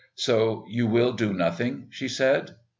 "So 0.15 0.65
you 0.67 0.87
will 0.87 1.13
do 1.13 1.31
nothing?" 1.31 1.85
she 1.91 2.07
said. 2.07 2.55